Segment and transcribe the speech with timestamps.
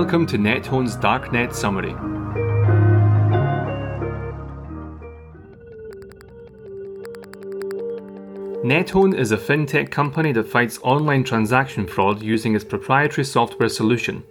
[0.00, 1.92] Welcome to NetHone's Darknet Summary.
[8.64, 14.24] NetHone is a fintech company that fights online transaction fraud using its proprietary software solution.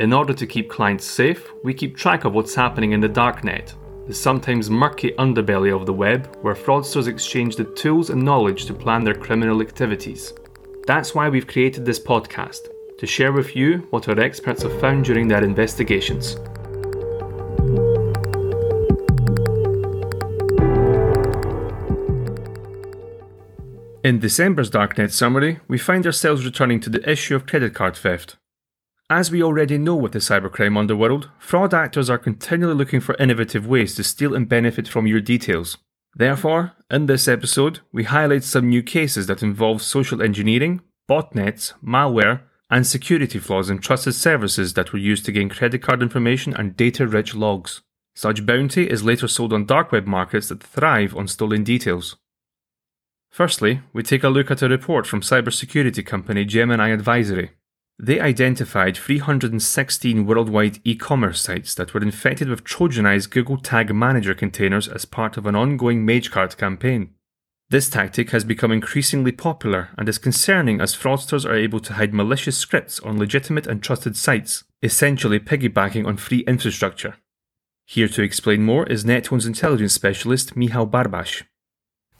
[0.00, 3.74] In order to keep clients safe, we keep track of what's happening in the darknet,
[4.08, 8.74] the sometimes murky underbelly of the web where fraudsters exchange the tools and knowledge to
[8.74, 10.32] plan their criminal activities.
[10.84, 12.70] That's why we've created this podcast
[13.02, 16.36] to share with you what our experts have found during their investigations.
[24.04, 28.36] In December's Darknet summary, we find ourselves returning to the issue of credit card theft.
[29.10, 33.66] As we already know with the cybercrime underworld, fraud actors are continually looking for innovative
[33.66, 35.76] ways to steal and benefit from your details.
[36.14, 42.42] Therefore, in this episode, we highlight some new cases that involve social engineering, botnets, malware,
[42.72, 46.74] and security flaws in trusted services that were used to gain credit card information and
[46.74, 47.82] data rich logs.
[48.16, 52.16] Such bounty is later sold on dark web markets that thrive on stolen details.
[53.30, 57.50] Firstly, we take a look at a report from cybersecurity company Gemini Advisory.
[57.98, 64.34] They identified 316 worldwide e commerce sites that were infected with Trojanized Google Tag Manager
[64.34, 67.10] containers as part of an ongoing MageCart campaign.
[67.72, 72.12] This tactic has become increasingly popular and is concerning as fraudsters are able to hide
[72.12, 77.14] malicious scripts on legitimate and trusted sites, essentially piggybacking on free infrastructure.
[77.86, 81.44] Here to explain more is Nethone's intelligence specialist Michał Barbash.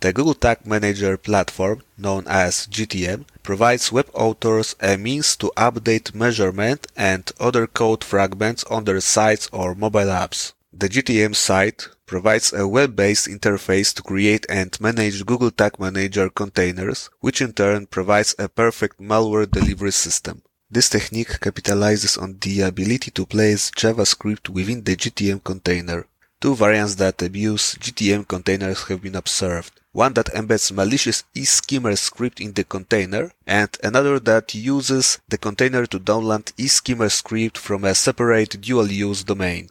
[0.00, 6.12] The Google Tag Manager platform, known as GTM, provides web authors a means to update
[6.12, 10.54] measurement and other code fragments on their sites or mobile apps.
[10.72, 17.10] The GTM site provides a web-based interface to create and manage Google Tag Manager containers,
[17.20, 20.42] which in turn provides a perfect malware delivery system.
[20.70, 26.06] This technique capitalizes on the ability to place JavaScript within the GTM container.
[26.40, 29.72] Two variants that abuse GTM containers have been observed.
[29.92, 35.86] One that embeds malicious e-skimmer script in the container, and another that uses the container
[35.86, 39.70] to download e-skimmer script from a separate dual-use domain.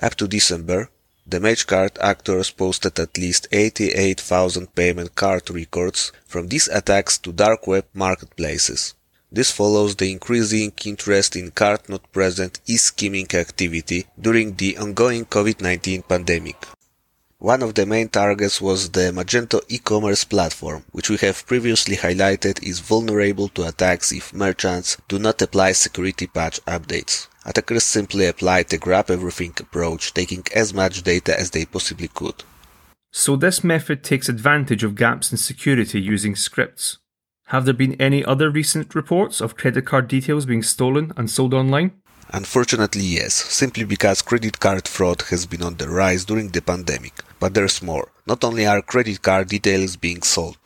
[0.00, 0.90] Up to December,
[1.26, 7.66] the MageCart actors posted at least 88,000 payment card records from these attacks to dark
[7.66, 8.94] web marketplaces.
[9.32, 16.06] This follows the increasing interest in card not present e-skimming activity during the ongoing COVID-19
[16.06, 16.66] pandemic.
[17.38, 22.62] One of the main targets was the Magento e-commerce platform, which we have previously highlighted
[22.62, 27.26] is vulnerable to attacks if merchants do not apply security patch updates.
[27.44, 32.44] Attackers simply applied the grab everything approach, taking as much data as they possibly could.
[33.12, 36.98] So this method takes advantage of gaps in security using scripts.
[37.48, 41.52] Have there been any other recent reports of credit card details being stolen and sold
[41.52, 41.92] online?
[42.32, 47.12] Unfortunately, yes, simply because credit card fraud has been on the rise during the pandemic.
[47.38, 48.08] But there's more.
[48.26, 50.63] Not only are credit card details being sold,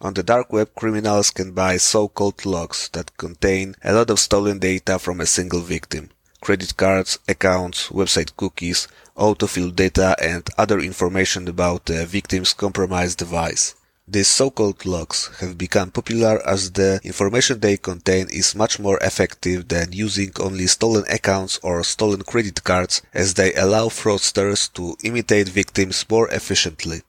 [0.00, 4.58] on the dark web, criminals can buy so-called logs that contain a lot of stolen
[4.58, 6.10] data from a single victim.
[6.40, 13.74] Credit cards, accounts, website cookies, autofill data and other information about the victim's compromised device.
[14.06, 19.66] These so-called logs have become popular as the information they contain is much more effective
[19.66, 25.48] than using only stolen accounts or stolen credit cards as they allow fraudsters to imitate
[25.48, 27.02] victims more efficiently.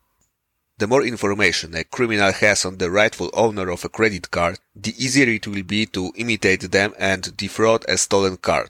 [0.79, 4.93] The more information a criminal has on the rightful owner of a credit card, the
[5.03, 8.69] easier it will be to imitate them and defraud a stolen card.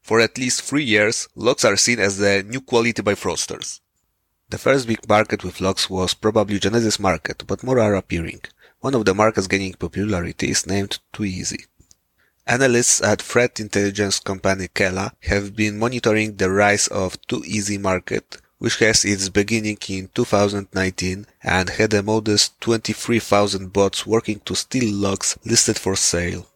[0.00, 3.80] For at least three years, logs are seen as the new quality by fraudsters.
[4.50, 8.42] The first big market with logs was probably Genesis market, but more are appearing.
[8.78, 11.66] One of the markets gaining popularity is named 2easy.
[12.46, 18.78] Analysts at threat intelligence company Kela have been monitoring the rise of 2easy market which
[18.78, 25.38] has its beginning in 2019 and had a modest 23,000 bots working to steal logs
[25.44, 26.46] listed for sale.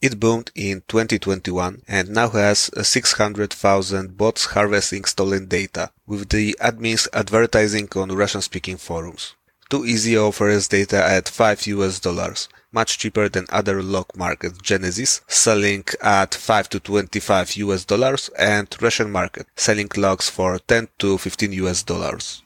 [0.00, 7.06] It boomed in 2021 and now has 600,000 bots harvesting stolen data, with the admins
[7.12, 9.34] advertising on Russian-speaking forums.
[9.70, 15.84] 2easy offers data at 5 US dollars, much cheaper than other log market Genesis, selling
[16.02, 21.52] at 5 to 25 US dollars, and Russian market, selling logs for 10 to 15
[21.52, 22.42] US dollars.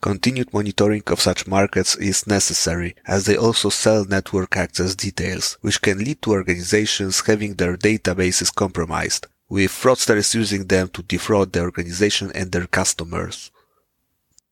[0.00, 5.82] Continued monitoring of such markets is necessary, as they also sell network access details, which
[5.82, 11.60] can lead to organizations having their databases compromised, with fraudsters using them to defraud the
[11.60, 13.50] organization and their customers.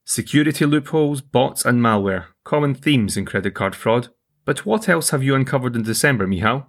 [0.05, 4.09] Security loopholes, bots, and malware, common themes in credit card fraud,
[4.49, 6.65] but what else have you uncovered in December, Michał?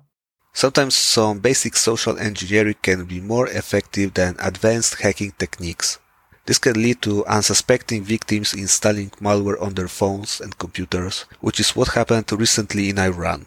[0.51, 5.97] Sometimes some basic social engineering can be more effective than advanced hacking techniques.
[6.45, 11.73] This can lead to unsuspecting victims installing malware on their phones and computers, which is
[11.73, 13.45] what happened recently in Iran.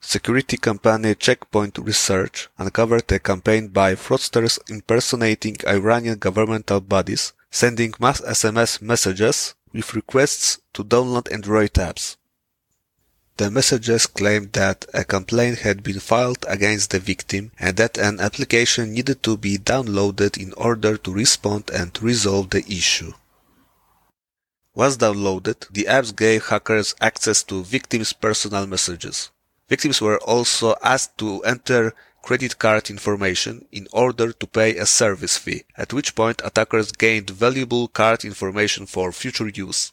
[0.00, 7.92] Security company Check Point Research uncovered a campaign by fraudsters impersonating Iranian governmental bodies, sending
[7.98, 12.18] mass SMS messages with requests to download Android apps.
[13.38, 18.20] The messages claimed that a complaint had been filed against the victim and that an
[18.20, 23.12] application needed to be downloaded in order to respond and resolve the issue.
[24.74, 29.30] Once downloaded, the apps gave hackers access to victims' personal messages.
[29.68, 35.36] Victims were also asked to enter credit card information in order to pay a service
[35.36, 39.92] fee, at which point attackers gained valuable card information for future use.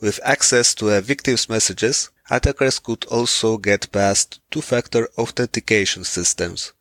[0.00, 6.72] With access to a victim's messages, attackers could also get past two-factor authentication systems.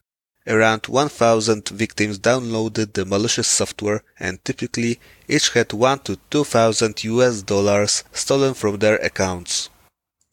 [0.45, 7.42] Around 1000 victims downloaded the malicious software and typically each had 1 to 2000 US
[7.42, 9.69] dollars stolen from their accounts.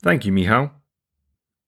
[0.03, 0.71] Thank you, Michał.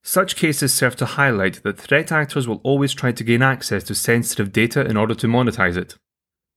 [0.03, 3.95] Such cases serve to highlight that threat actors will always try to gain access to
[3.95, 5.97] sensitive data in order to monetize it.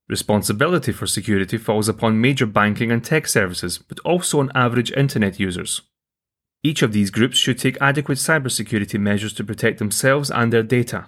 [0.08, 5.40] Responsibility for security falls upon major banking and tech services, but also on average internet
[5.40, 5.84] users.
[6.66, 11.06] Each of these groups should take adequate cybersecurity measures to protect themselves and their data.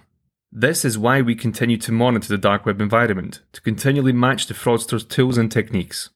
[0.52, 4.54] This is why we continue to monitor the dark web environment, to continually match the
[4.54, 6.10] fraudsters' tools and techniques.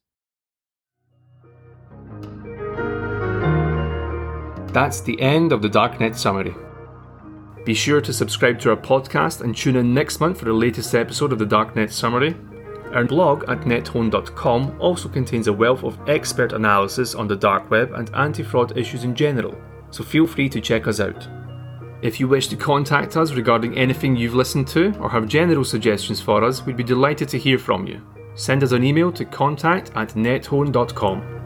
[4.72, 6.54] That's the end of the Darknet summary.
[7.64, 10.94] Be sure to subscribe to our podcast and tune in next month for the latest
[10.94, 12.36] episode of the Darknet summary.
[12.92, 17.92] Our blog at nethone.com also contains a wealth of expert analysis on the dark web
[17.92, 19.56] and anti fraud issues in general,
[19.90, 21.26] so feel free to check us out.
[22.02, 26.20] If you wish to contact us regarding anything you've listened to or have general suggestions
[26.20, 28.02] for us, we'd be delighted to hear from you.
[28.34, 31.41] Send us an email to contact at nethone.com.